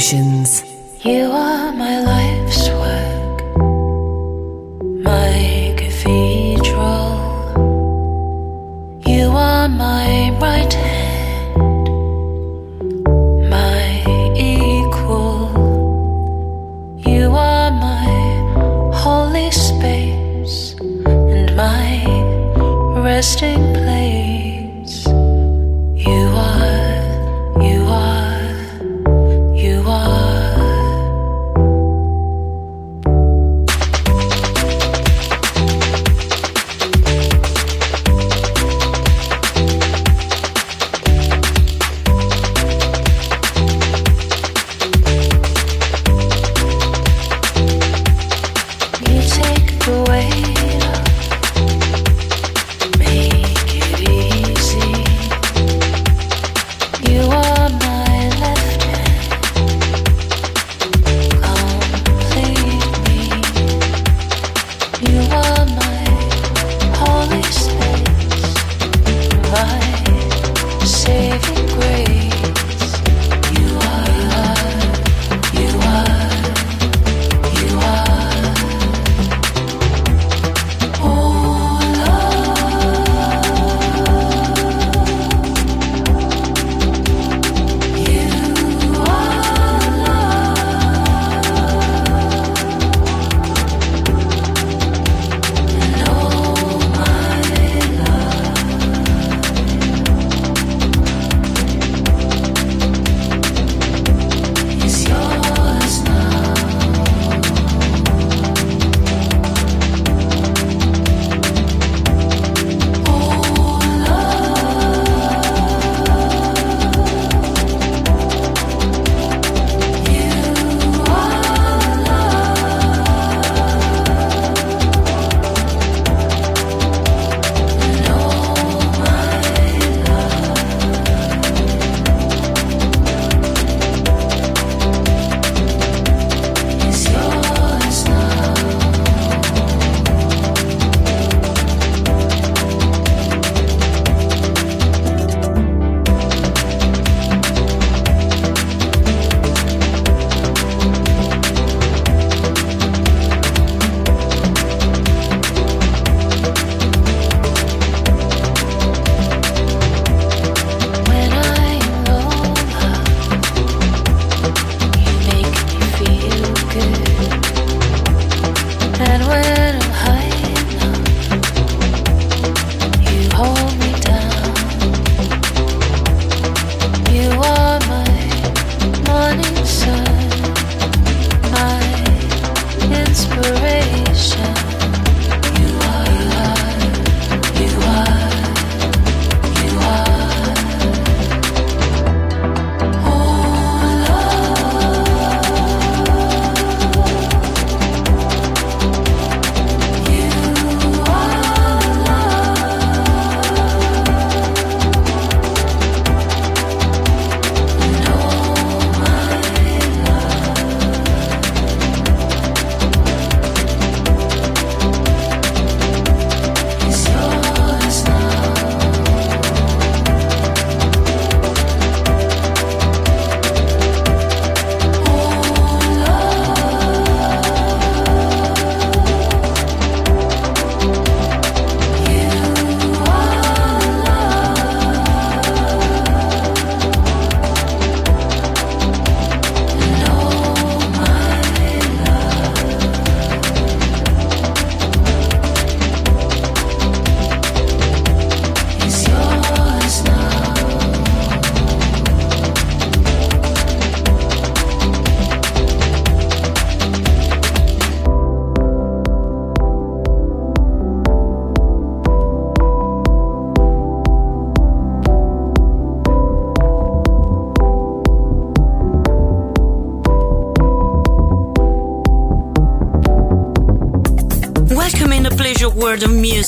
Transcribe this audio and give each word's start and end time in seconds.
Emotions. 0.00 0.64
You 1.04 1.30
are 1.30 1.72
my 1.72 2.00
life's 2.00 2.09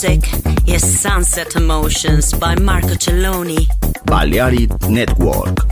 music 0.02 0.32
is 0.66 0.82
Sunset 1.00 1.54
Emotions 1.54 2.32
by 2.32 2.56
Marco 2.56 2.94
Celloni. 2.94 3.66
Balearic 4.04 4.70
Network. 4.88 5.71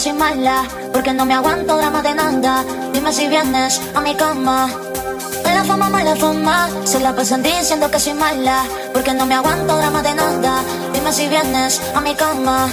Soy 0.00 0.14
mala 0.14 0.64
Porque 0.92 1.12
no 1.12 1.26
me 1.26 1.34
aguanto 1.34 1.76
drama 1.76 2.00
de 2.02 2.14
nada 2.14 2.64
Dime 2.92 3.12
si 3.12 3.28
vienes 3.28 3.80
a 3.94 4.00
mi 4.00 4.14
cama. 4.14 4.68
La 5.44 5.64
fama, 5.64 5.90
mala 5.90 6.16
fama 6.16 6.68
Se 6.84 6.98
la 7.00 7.14
pasan 7.14 7.42
diciendo 7.42 7.90
que 7.90 8.00
soy 8.00 8.14
mala 8.14 8.64
Porque 8.94 9.12
no 9.12 9.26
me 9.26 9.34
aguanto 9.34 9.76
drama 9.76 10.02
de 10.02 10.14
nada 10.14 10.62
Dime 10.94 11.12
si 11.12 11.28
vienes 11.28 11.82
a 11.94 12.00
mi 12.00 12.14
cama. 12.14 12.70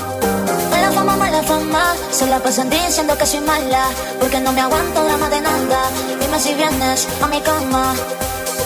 La 0.82 0.92
fama, 0.92 1.18
mala 1.18 1.44
fama 1.44 1.96
Se 2.12 2.26
la 2.28 2.40
pasan 2.40 2.70
diciendo 2.70 3.18
que 3.18 3.26
soy 3.26 3.42
mala 3.42 3.84
Porque 4.22 4.40
no 4.40 4.54
me 4.54 4.62
aguanto 4.62 5.04
drama 5.04 5.30
de 5.30 5.42
nada 5.42 5.82
Dime 6.22 6.40
si 6.40 6.54
vienes 6.54 7.08
a 7.22 7.28
mi 7.28 7.42
cama. 7.42 7.94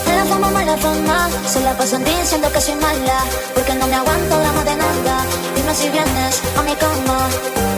La 0.06 0.24
fama, 0.24 0.50
mala 0.50 0.76
fama 0.76 1.28
Se 1.48 1.60
la 1.60 1.72
pasan 1.72 2.04
diciendo 2.04 2.48
que 2.52 2.60
soy 2.60 2.76
mala 2.76 3.18
Porque 3.54 3.74
no 3.74 3.88
me 3.88 3.96
aguanto 3.96 4.38
drama 4.38 4.62
de 4.62 4.76
nada 4.76 5.16
Dime 5.56 5.74
si 5.74 5.88
vienes 5.88 6.42
a 6.56 6.62
mi 6.62 6.76
cama 6.76 7.71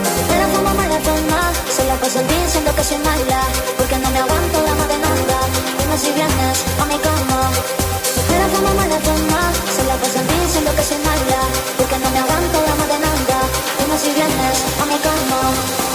se 1.69 1.83
la 1.85 1.95
pasan 1.95 2.25
diciendo 2.27 2.73
que 2.75 2.83
soy 2.83 2.97
mala 2.99 3.41
Porque 3.77 3.97
no 3.97 4.09
me 4.11 4.19
aguanto 4.19 4.57
la 4.61 4.73
de 4.87 4.97
nada. 4.97 5.37
Dime 5.79 5.97
si 5.97 6.11
vienes 6.11 6.57
a 6.81 6.85
mi 6.85 6.97
cama 6.99 7.41
La 8.39 8.47
fama, 8.53 8.73
mala 8.73 8.99
fama 8.99 9.41
Se 9.75 9.83
la 9.83 9.95
pasan 9.95 10.25
diciendo 10.27 10.71
que 10.75 10.83
soy 10.83 10.97
mala 10.99 11.41
Porque 11.77 11.97
no 11.99 12.09
me 12.09 12.19
aguanto 12.19 12.57
la 12.67 12.85
de 12.91 12.99
nada. 13.05 13.37
Dime 13.79 13.97
si 13.97 14.09
a 14.81 14.85
mi 14.85 14.97
cama 14.99 15.94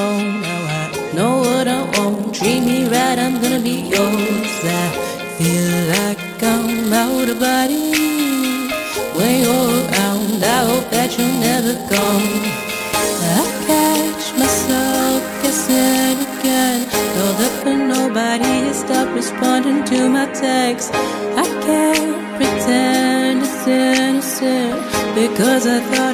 that 25.71 25.89
life 25.91 26.10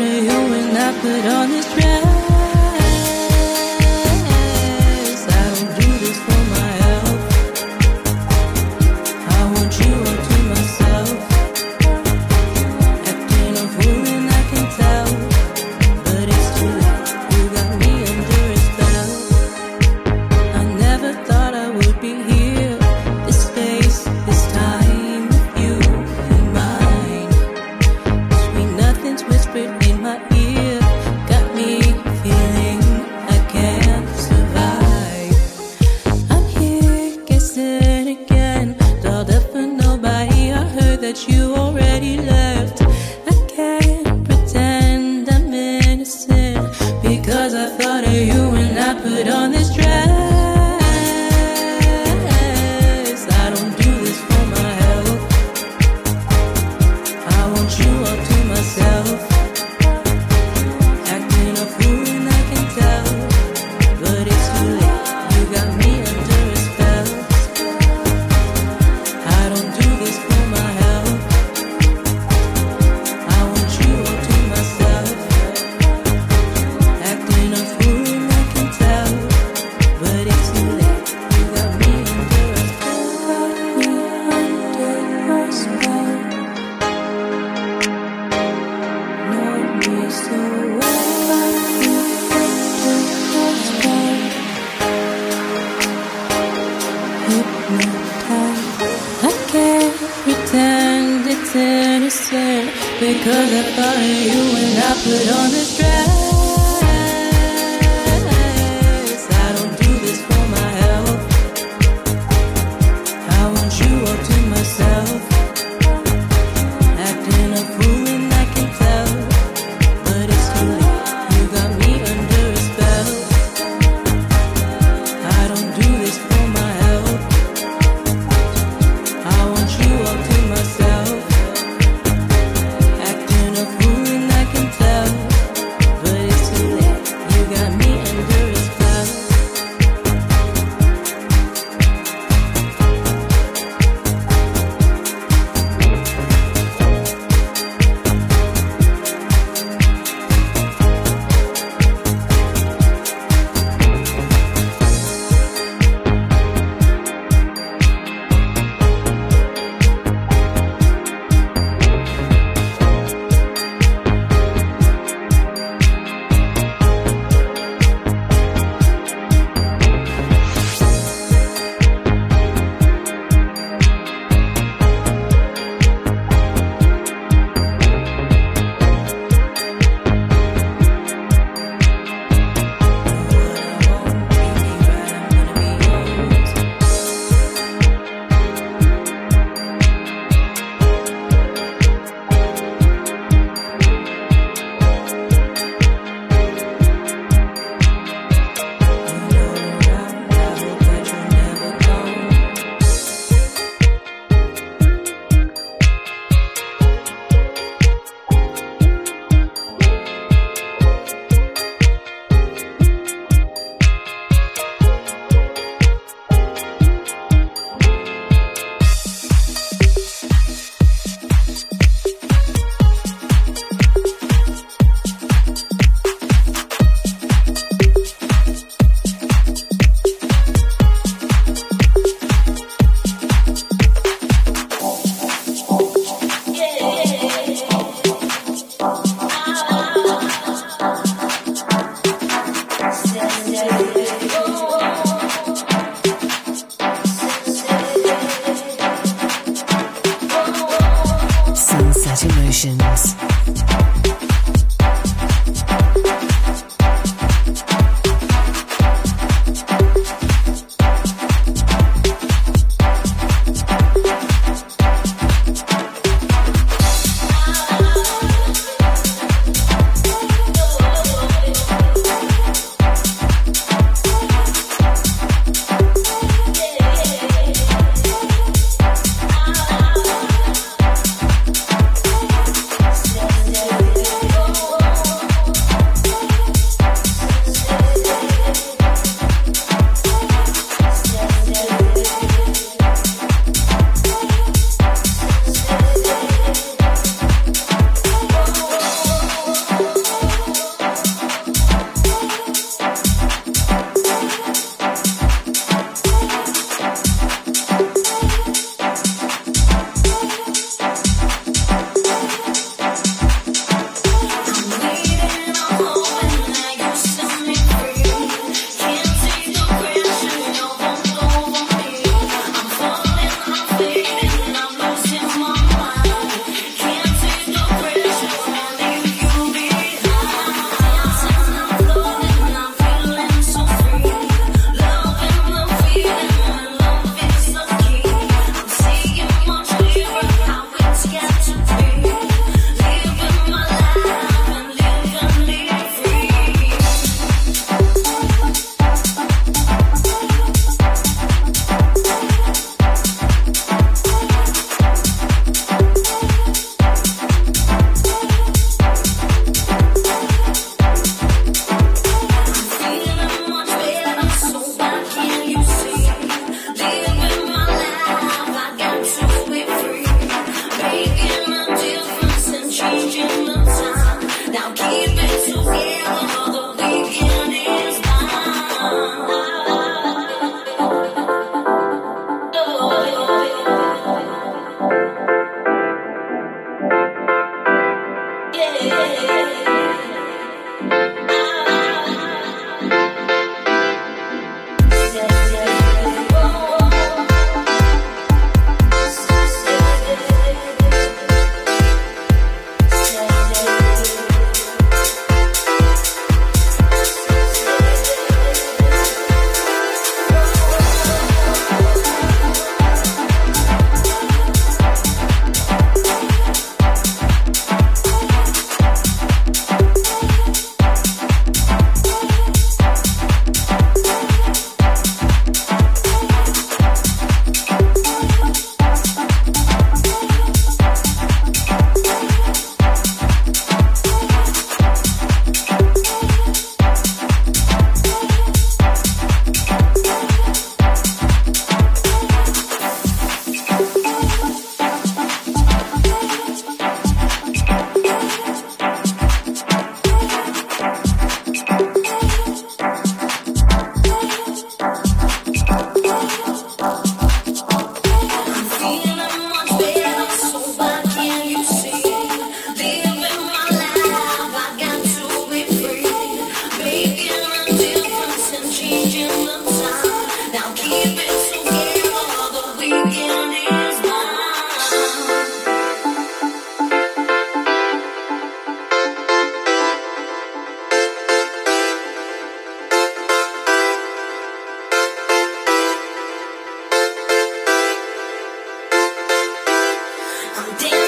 atmósfera 490.57 491.06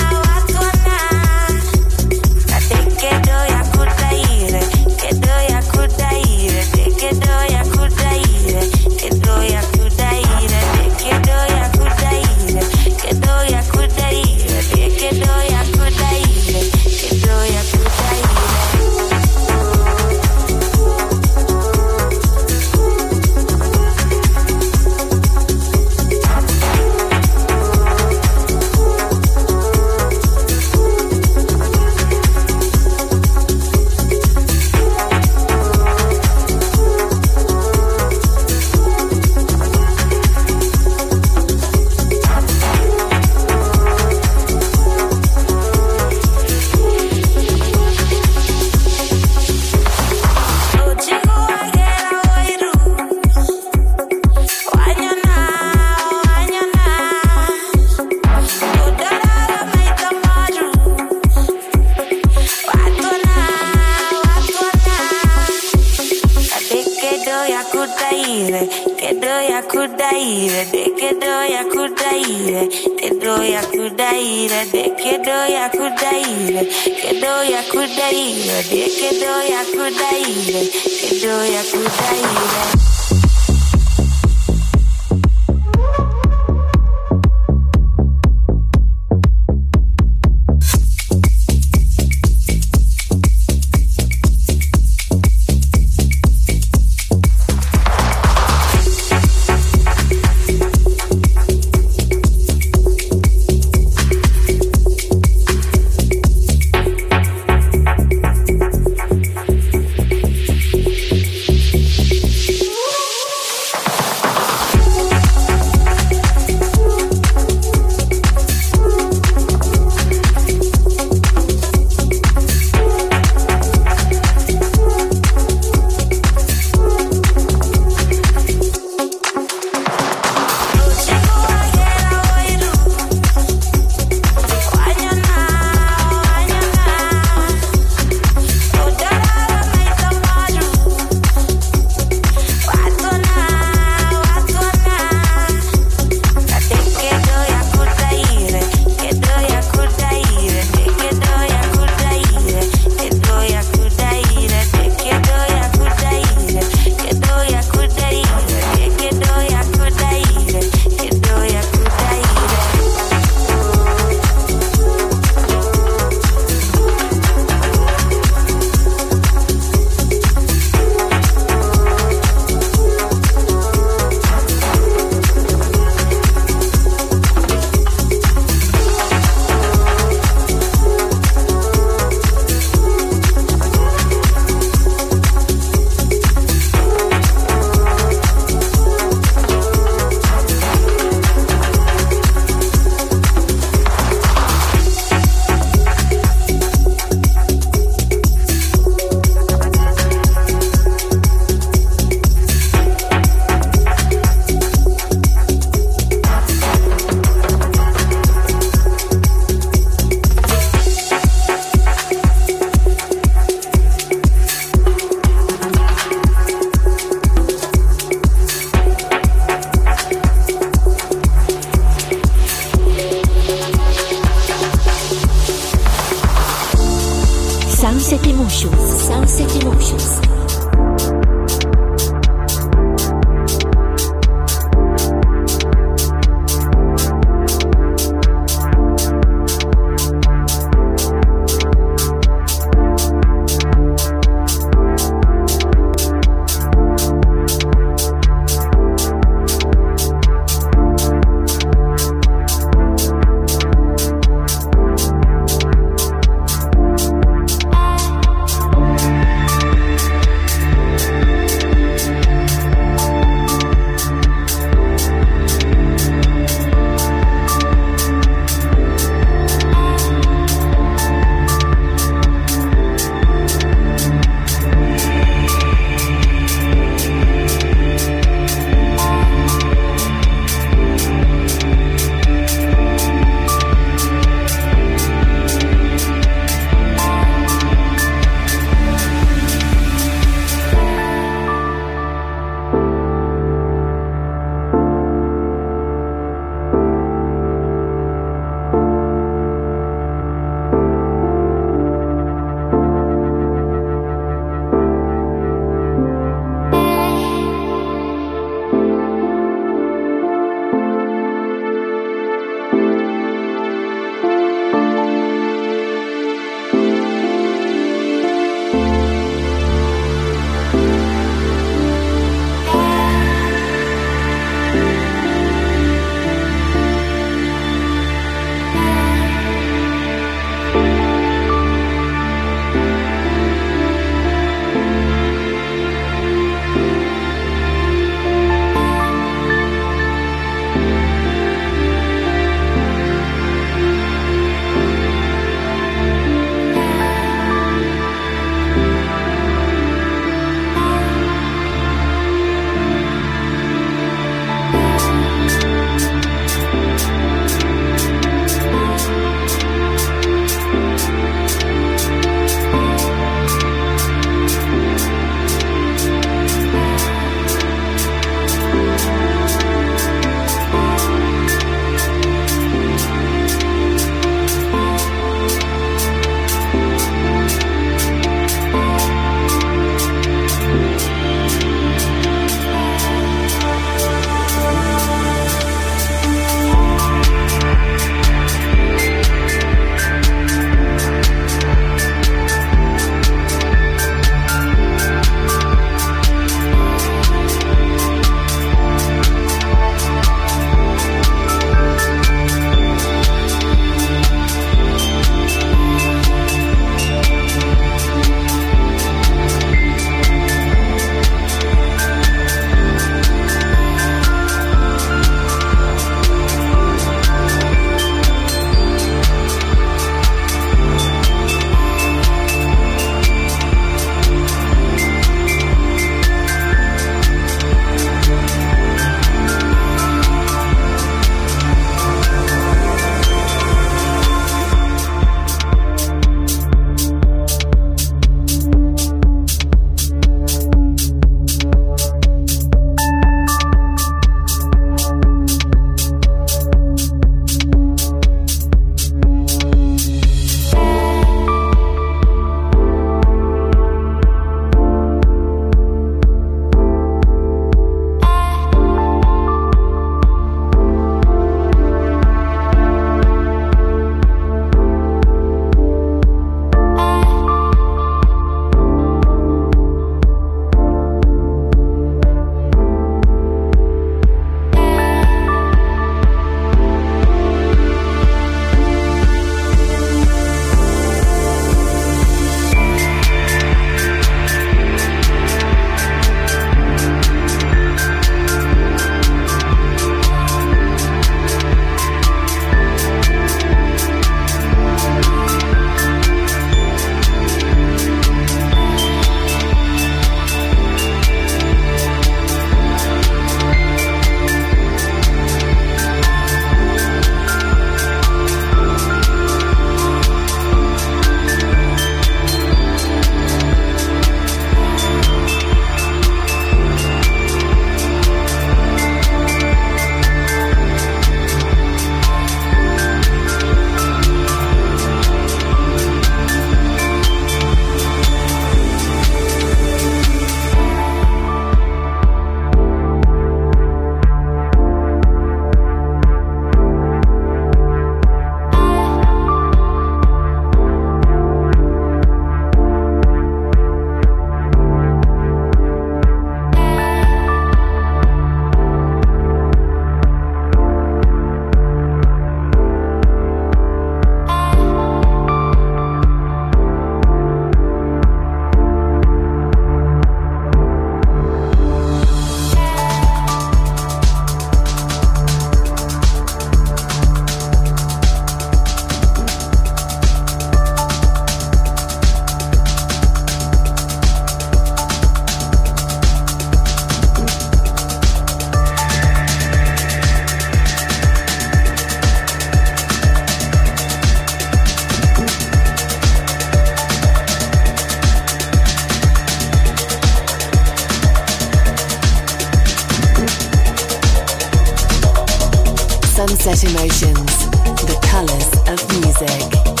Sunset 596.61 596.91
Emotions, 596.91 597.69
the 598.05 598.19
colors 598.21 598.69
of 598.87 599.01
music. 599.19 600.00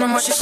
Como 0.00 0.16
desayuno, 0.16 0.39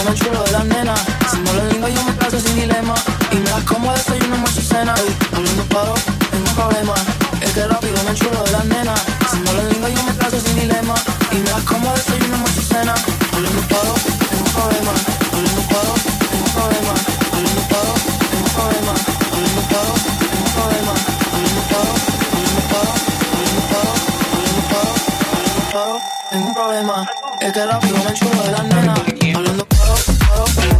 Rápido 0.00 0.12
me 0.12 0.18
chulo 0.18 0.42
de 0.44 0.52
la 0.52 0.64
nena. 0.64 0.94
Si 1.30 1.36
me 1.40 1.50
hablas 1.50 1.72
lindo, 1.72 1.88
yo 1.88 2.04
me 2.04 2.16
caso 2.16 2.40
sin 2.40 2.54
dilema. 2.54 2.94
Y 3.32 3.36
me 3.36 3.50
das 3.50 3.64
como 3.64 3.92
desayuno, 3.92 4.36
más 4.38 4.56
y 4.56 4.62
cena. 4.62 4.94
Hablando 4.94 5.64
claro. 5.68 5.94
Tengo 6.30 6.48
un 6.48 6.54
problema. 6.54 6.94
El 7.40 7.52
que 7.52 7.66
rápido 7.66 8.02
me 8.04 8.14
chulo 8.14 8.42
de 8.44 8.50
la 8.52 8.64
nena. 8.64 8.94
Si 9.30 9.36
me 9.40 9.50
hablas 9.50 9.66
lindo, 9.66 9.88
yo 9.88 10.02
me 10.04 10.16
caso 10.16 10.40
sin 10.40 10.56
dilema. 10.56 10.94
Y 11.32 11.36
me 11.36 11.50
das 11.50 11.62
como 11.64 11.92
desayuno, 11.92 12.38
más 12.38 12.56
y 12.56 12.62
cena. 12.62 12.94
Hablando 13.32 13.62
claro. 13.68 13.94
Tengo 14.30 14.44
un 14.44 14.52
problema. 14.56 14.92
Hablando 15.32 15.62
claro. 15.68 15.92
Tengo 16.30 16.44
un 16.44 16.52
problema. 16.56 16.94
Hablando 17.32 17.62
claro. 17.68 17.92
Tengo 18.30 18.44
un 18.44 18.52
problema. 18.56 18.92
Hablando 19.30 19.62
claro. 19.68 19.92
Tengo 20.20 20.40
un 20.40 20.52
problema. 20.56 20.94
Hablando 21.28 21.62
claro. 21.68 21.92
Hablando 22.40 22.62
claro. 22.70 23.04
Hablando 23.40 23.68
claro. 23.68 23.92
Hablando 24.32 24.64
claro. 24.70 24.88
Hablando 25.36 25.68
claro. 25.70 25.94
Tengo 26.30 26.46
un 26.46 26.54
problema. 26.54 26.96
El 27.40 27.52
que 27.52 27.66
rápido 27.66 27.96
me 28.04 28.12
chulo 28.14 28.42
de 28.42 28.52
la 28.52 28.62
nena. 28.62 28.94
Hablando 29.34 29.59
Thank 30.52 30.74
you. 30.74 30.79